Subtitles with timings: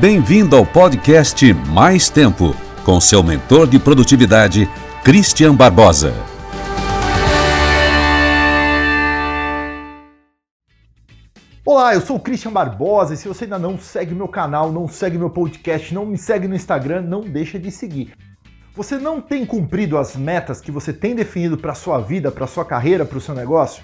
[0.00, 4.66] Bem-vindo ao podcast Mais Tempo, com seu mentor de produtividade,
[5.04, 6.14] Christian Barbosa.
[11.66, 14.88] Olá, eu sou o Christian Barbosa e se você ainda não segue meu canal, não
[14.88, 18.14] segue meu podcast, não me segue no Instagram, não deixa de seguir.
[18.74, 22.64] Você não tem cumprido as metas que você tem definido para sua vida, para sua
[22.64, 23.82] carreira, para o seu negócio?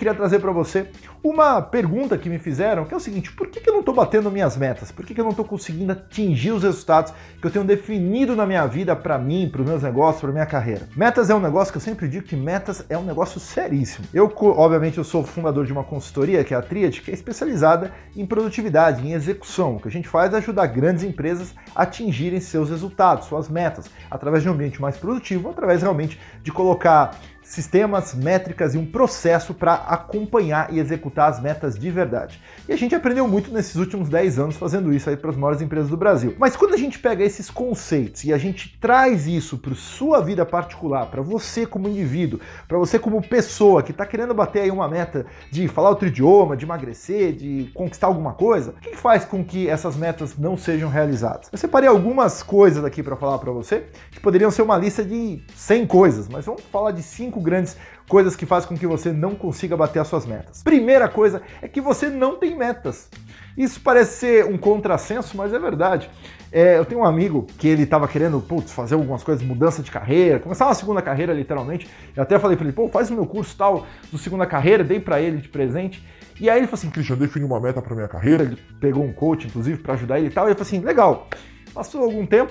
[0.00, 0.86] queria trazer para você
[1.22, 4.30] uma pergunta que me fizeram, que é o seguinte: por que, eu não estou batendo
[4.30, 4.90] minhas metas?
[4.90, 8.66] Por que, eu não estou conseguindo atingir os resultados que eu tenho definido na minha
[8.66, 10.88] vida para mim, para os meus negócios, para minha carreira?
[10.96, 14.06] Metas é um negócio que eu sempre digo que metas é um negócio seríssimo.
[14.14, 17.92] Eu, obviamente, eu sou fundador de uma consultoria, que é a Triad, que é especializada
[18.16, 19.76] em produtividade, em execução.
[19.76, 23.90] O que a gente faz é ajudar grandes empresas a atingirem seus resultados, suas metas,
[24.10, 27.18] através de um ambiente mais produtivo, através realmente de colocar
[27.50, 32.40] sistemas, métricas e um processo para acompanhar e executar as metas de verdade.
[32.68, 35.60] E a gente aprendeu muito nesses últimos 10 anos fazendo isso aí para as maiores
[35.60, 36.36] empresas do Brasil.
[36.38, 40.46] Mas quando a gente pega esses conceitos e a gente traz isso para sua vida
[40.46, 44.88] particular, para você como indivíduo, para você como pessoa que está querendo bater aí uma
[44.88, 49.44] meta de falar outro idioma, de emagrecer, de conquistar alguma coisa, o que faz com
[49.44, 51.48] que essas metas não sejam realizadas?
[51.50, 55.42] Eu separei algumas coisas aqui para falar para você, que poderiam ser uma lista de
[55.56, 59.12] 100 coisas, mas vamos falar de cinco cinco grandes coisas que fazem com que você
[59.12, 60.62] não consiga bater as suas metas.
[60.62, 63.08] Primeira coisa é que você não tem metas.
[63.56, 66.10] Isso parece ser um contrassenso, mas é verdade.
[66.52, 69.90] É, eu tenho um amigo que ele estava querendo putz, fazer algumas coisas, mudança de
[69.90, 71.88] carreira, começar uma segunda carreira, literalmente.
[72.14, 75.00] Eu até falei para ele, pô, faz o meu curso tal do segunda carreira, dei
[75.00, 76.04] para ele de presente.
[76.40, 78.44] E aí ele falou assim, Christian, defini uma meta para minha carreira.
[78.44, 80.48] Ele pegou um coach, inclusive, para ajudar ele e tal.
[80.48, 81.28] E eu falei assim, legal.
[81.74, 82.50] Passou algum tempo,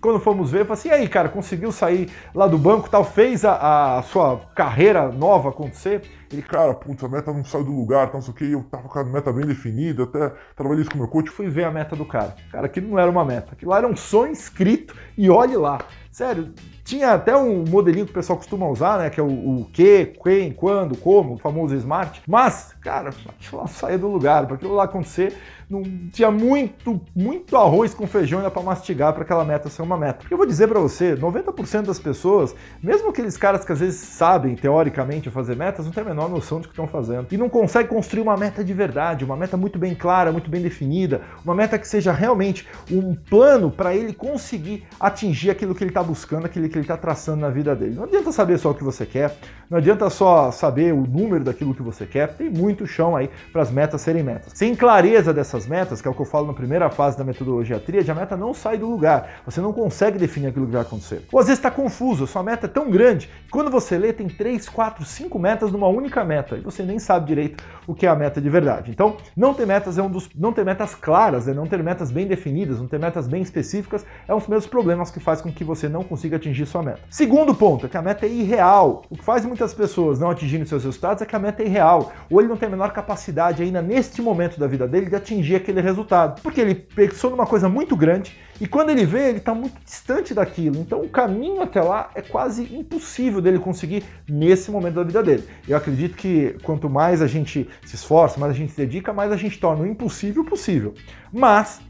[0.00, 3.04] quando fomos ver, eu falei assim, e aí, cara, conseguiu sair lá do banco tal,
[3.04, 6.02] fez a, a sua carreira nova acontecer?
[6.32, 8.88] Ele, cara, putz, a meta não saiu do lugar, não sei o que, eu tava
[8.88, 11.96] com a meta bem definida, até trabalhei isso com meu coach, fui ver a meta
[11.96, 12.34] do cara.
[12.50, 15.78] Cara, aquilo não era uma meta, aquilo lá era um sonho escrito, e olhe lá.
[16.10, 16.52] Sério,
[16.84, 19.10] tinha até um modelinho que o pessoal costuma usar, né?
[19.10, 19.26] Que é o,
[19.60, 22.20] o que, quem, quando, como, o famoso smart.
[22.26, 24.44] Mas, cara, aquilo lá saía do lugar.
[24.46, 25.36] Para aquilo lá acontecer,
[25.70, 29.96] não tinha muito, muito arroz com feijão ainda para mastigar para aquela meta ser uma
[29.96, 30.26] meta.
[30.28, 34.56] Eu vou dizer para você, 90% das pessoas, mesmo aqueles caras que às vezes sabem
[34.56, 37.88] teoricamente fazer metas, não tem a menor noção de que estão fazendo e não consegue
[37.88, 41.78] construir uma meta de verdade, uma meta muito bem clara, muito bem definida, uma meta
[41.78, 46.68] que seja realmente um plano para ele conseguir atingir aquilo que ele está buscando, aquilo
[46.68, 47.94] que ele está traçando na vida dele.
[47.94, 49.36] Não adianta saber só o que você quer,
[49.68, 53.62] não adianta só saber o número daquilo que você quer, tem muito chão aí para
[53.62, 54.52] as metas serem metas.
[54.54, 57.24] Sem clareza dessas essas metas, que é o que eu falo na primeira fase da
[57.24, 59.42] metodologia tríade, a meta não sai do lugar.
[59.44, 61.22] Você não consegue definir aquilo que vai acontecer.
[61.32, 64.12] Ou às vezes está confuso, a sua meta é tão grande que quando você lê,
[64.12, 68.06] tem 3, 4, 5 metas numa única meta e você nem sabe direito o que
[68.06, 68.90] é a meta de verdade.
[68.90, 70.28] Então, não ter metas é um dos.
[70.34, 71.52] não ter metas claras, né?
[71.52, 75.10] não ter metas bem definidas, não ter metas bem específicas é um dos meus problemas
[75.10, 77.00] que faz com que você não consiga atingir sua meta.
[77.10, 79.02] Segundo ponto é que a meta é irreal.
[79.10, 82.12] O que faz muitas pessoas não atingirem seus resultados é que a meta é irreal.
[82.30, 85.56] Ou ele não tem a menor capacidade ainda neste momento da vida dele de atingir
[85.56, 86.40] aquele resultado.
[86.42, 90.34] Porque ele pensou numa coisa muito grande e quando ele vê, ele está muito distante
[90.34, 90.76] daquilo.
[90.76, 95.48] Então o caminho até lá é quase impossível dele conseguir nesse momento da vida dele.
[95.66, 99.32] Eu acredito que quanto mais a gente se esforça, mais a gente se dedica, mais
[99.32, 100.92] a gente torna o impossível possível.
[101.32, 101.80] Mas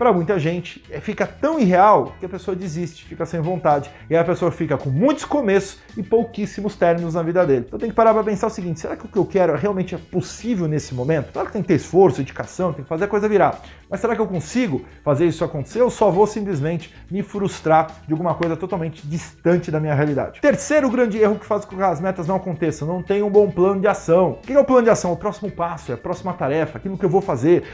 [0.00, 3.90] para muita gente é, fica tão irreal que a pessoa desiste, fica sem vontade.
[4.08, 7.66] E aí a pessoa fica com muitos começos e pouquíssimos términos na vida dele.
[7.68, 9.94] Então tem que parar para pensar o seguinte: será que o que eu quero realmente
[9.94, 11.34] é possível nesse momento?
[11.34, 13.60] Claro que tem que ter esforço, dedicação, tem que fazer a coisa virar.
[13.90, 18.12] Mas será que eu consigo fazer isso acontecer ou só vou simplesmente me frustrar de
[18.12, 20.40] alguma coisa totalmente distante da minha realidade?
[20.40, 23.50] Terceiro grande erro que faz com que as metas não aconteçam: não tem um bom
[23.50, 24.30] plano de ação.
[24.30, 25.12] O que é o plano de ação?
[25.12, 27.64] O próximo passo, é a próxima tarefa, aquilo que eu vou fazer,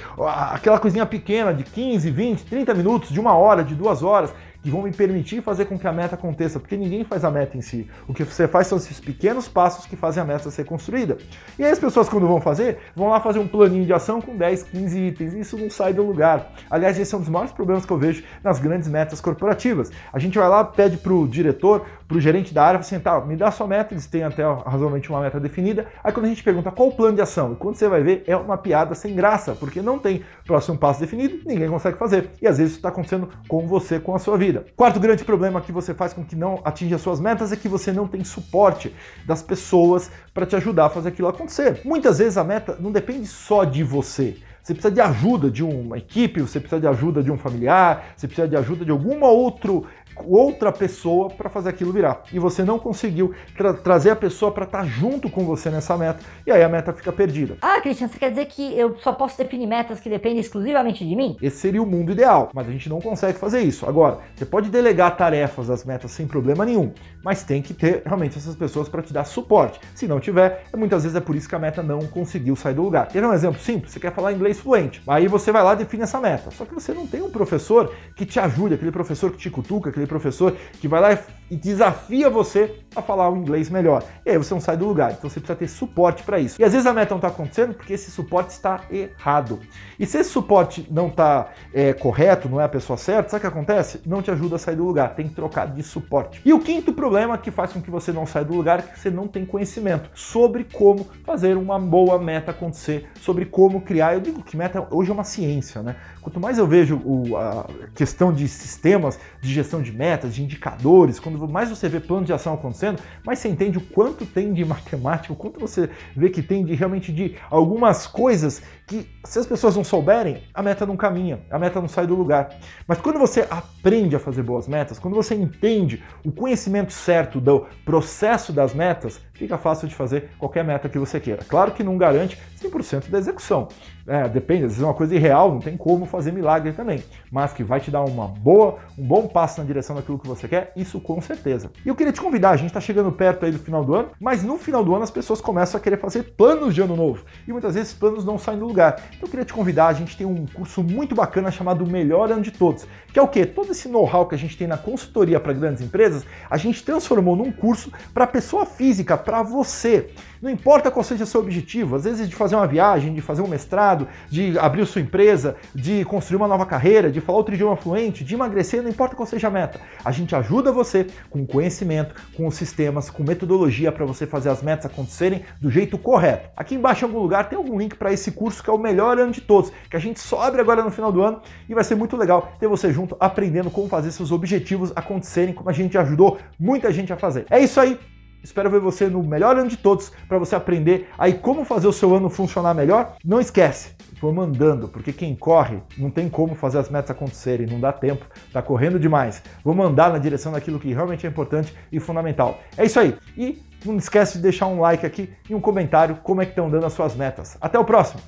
[0.50, 4.32] aquela coisinha pequena de 15, 20, 30 minutos, de uma hora, de duas horas,
[4.66, 7.56] que vão me permitir fazer com que a meta aconteça, porque ninguém faz a meta
[7.56, 7.88] em si.
[8.08, 11.18] O que você faz são esses pequenos passos que fazem a meta ser construída.
[11.56, 14.36] E aí as pessoas, quando vão fazer, vão lá fazer um planinho de ação com
[14.36, 15.34] 10, 15 itens.
[15.34, 16.52] Isso não sai do lugar.
[16.68, 19.92] Aliás, esse é um dos maiores problemas que eu vejo nas grandes metas corporativas.
[20.12, 23.20] A gente vai lá, pede para o diretor, para o gerente da área, assim, tá,
[23.20, 25.86] me dá sua meta, eles têm até razoavelmente uma meta definida.
[26.02, 28.24] Aí quando a gente pergunta qual o plano de ação, e quando você vai ver,
[28.26, 32.30] é uma piada sem graça, porque não tem próximo passo definido, ninguém consegue fazer.
[32.42, 34.66] E às vezes isso está acontecendo com você, com a sua vida vida.
[34.76, 37.92] Quarto grande problema que você faz com que não atinja suas metas é que você
[37.92, 38.94] não tem suporte
[39.26, 41.80] das pessoas para te ajudar a fazer aquilo acontecer.
[41.84, 44.36] Muitas vezes a meta não depende só de você.
[44.62, 48.26] Você precisa de ajuda de uma equipe, você precisa de ajuda de um familiar, você
[48.26, 49.86] precisa de ajuda de algum outro
[50.24, 52.22] outra pessoa para fazer aquilo virar.
[52.32, 55.96] E você não conseguiu tra trazer a pessoa para estar tá junto com você nessa
[55.96, 56.20] meta.
[56.46, 57.56] E aí a meta fica perdida.
[57.62, 61.16] Ah, Christian, você quer dizer que eu só posso definir metas que dependem exclusivamente de
[61.16, 61.36] mim?
[61.40, 63.86] Esse seria o mundo ideal, mas a gente não consegue fazer isso.
[63.86, 66.92] Agora, você pode delegar tarefas das metas sem problema nenhum,
[67.24, 69.80] mas tem que ter realmente essas pessoas para te dar suporte.
[69.94, 72.74] Se não tiver, é muitas vezes é por isso que a meta não conseguiu sair
[72.74, 73.08] do lugar.
[73.08, 73.92] Quer um exemplo simples?
[73.92, 75.02] Você quer falar inglês fluente.
[75.06, 76.50] Aí você vai lá e define essa meta.
[76.50, 79.90] Só que você não tem um professor que te ajude, aquele professor que te cutuca,
[79.90, 81.18] aquele professor que vai lá e
[81.54, 84.02] desafia você a falar o inglês melhor.
[84.24, 85.12] E aí você não sai do lugar.
[85.12, 86.60] Então você precisa ter suporte para isso.
[86.60, 89.60] E às vezes a meta não está acontecendo porque esse suporte está errado.
[89.98, 93.40] E se esse suporte não está é, correto, não é a pessoa certa, sabe o
[93.42, 94.00] que acontece?
[94.06, 95.14] Não te ajuda a sair do lugar.
[95.14, 96.40] Tem que trocar de suporte.
[96.44, 98.98] E o quinto problema que faz com que você não saia do lugar é que
[98.98, 104.14] você não tem conhecimento sobre como fazer uma boa meta acontecer, sobre como criar.
[104.14, 105.96] Eu digo que meta hoje é uma ciência, né?
[106.22, 111.20] Quanto mais eu vejo o, a questão de sistemas de gestão de metas, de indicadores,
[111.20, 114.64] quando mais você vê planos de ação acontecendo, mais você entende o quanto tem de
[114.64, 119.46] matemática, o quanto você vê que tem de realmente de algumas coisas que, se as
[119.46, 122.50] pessoas não souberem, a meta não caminha, a meta não sai do lugar.
[122.86, 127.66] Mas quando você aprende a fazer boas metas, quando você entende o conhecimento certo do
[127.84, 131.42] processo das metas, fica fácil de fazer qualquer meta que você queira.
[131.44, 133.68] Claro que não garante 100% da execução.
[134.06, 137.02] É, depende, às vezes é uma coisa irreal, não tem como fazer milagre também.
[137.30, 140.46] Mas que vai te dar uma boa, um bom passo na direção daquilo que você
[140.46, 141.70] quer, isso com certeza.
[141.84, 144.10] E eu queria te convidar, a gente está chegando perto aí do final do ano,
[144.20, 147.24] mas no final do ano as pessoas começam a querer fazer planos de ano novo.
[147.46, 149.02] E muitas vezes planos não saem do lugar.
[149.08, 152.42] Então eu queria te convidar, a gente tem um curso muito bacana chamado Melhor Ano
[152.42, 153.44] de Todos, que é o quê?
[153.44, 157.34] Todo esse know-how que a gente tem na consultoria para grandes empresas, a gente transformou
[157.34, 160.10] num curso para pessoa física, para você.
[160.40, 163.42] Não importa qual seja o seu objetivo, às vezes de fazer uma viagem, de fazer
[163.42, 167.76] um mestrado, de abrir sua empresa, de construir uma nova carreira, de falar outro idioma
[167.76, 169.80] fluente, de emagrecer, não importa qual seja a meta.
[170.04, 174.86] A gente ajuda você com conhecimento, com sistemas, com metodologia para você fazer as metas
[174.86, 176.50] acontecerem do jeito correto.
[176.56, 179.18] Aqui embaixo em algum lugar tem algum link para esse curso que é o melhor
[179.18, 181.84] ano de todos, que a gente só abre agora no final do ano e vai
[181.84, 185.96] ser muito legal ter você junto aprendendo como fazer seus objetivos acontecerem, como a gente
[185.98, 187.46] ajudou muita gente a fazer.
[187.50, 187.98] É isso aí.
[188.46, 191.92] Espero ver você no melhor ano de todos para você aprender aí como fazer o
[191.92, 193.16] seu ano funcionar melhor.
[193.24, 197.80] Não esquece, vamos andando, porque quem corre não tem como fazer as metas acontecerem, não
[197.80, 199.42] dá tempo, tá correndo demais.
[199.64, 202.60] Vamos andar na direção daquilo que realmente é importante e fundamental.
[202.76, 203.16] É isso aí.
[203.36, 206.70] E não esquece de deixar um like aqui e um comentário como é que estão
[206.70, 207.56] dando as suas metas.
[207.60, 208.20] Até o próximo.